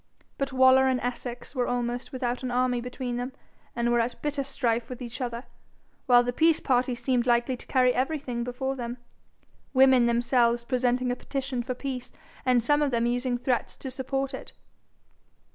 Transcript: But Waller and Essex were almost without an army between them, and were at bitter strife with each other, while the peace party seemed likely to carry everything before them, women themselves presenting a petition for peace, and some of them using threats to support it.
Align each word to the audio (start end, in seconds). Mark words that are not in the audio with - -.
But 0.39 0.51
Waller 0.51 0.87
and 0.87 0.99
Essex 1.01 1.53
were 1.53 1.67
almost 1.67 2.11
without 2.11 2.41
an 2.41 2.49
army 2.49 2.81
between 2.81 3.17
them, 3.17 3.33
and 3.75 3.91
were 3.91 3.99
at 3.99 4.19
bitter 4.23 4.43
strife 4.43 4.89
with 4.89 4.99
each 4.99 5.21
other, 5.21 5.43
while 6.07 6.23
the 6.23 6.33
peace 6.33 6.59
party 6.59 6.95
seemed 6.95 7.27
likely 7.27 7.55
to 7.55 7.67
carry 7.67 7.93
everything 7.93 8.43
before 8.43 8.75
them, 8.75 8.97
women 9.75 10.07
themselves 10.07 10.63
presenting 10.63 11.11
a 11.11 11.15
petition 11.15 11.61
for 11.61 11.75
peace, 11.75 12.11
and 12.47 12.63
some 12.63 12.81
of 12.81 12.89
them 12.89 13.05
using 13.05 13.37
threats 13.37 13.77
to 13.77 13.91
support 13.91 14.33
it. 14.33 14.53